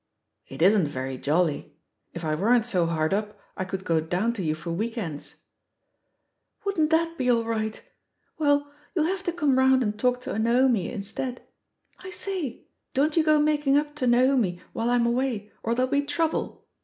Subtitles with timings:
[0.47, 1.77] "It isn't very jolly.
[2.11, 5.35] If I weren't so hard up I could go down to you for week ends."
[6.65, 7.79] "Wouldn't that be aU right
[8.37, 11.43] 1 Well, you'U have to come roimd and talk to Naomi instead.
[11.99, 12.63] I say I
[12.95, 16.65] don't you go making up to Naomi while I'm away or there'll be trouble.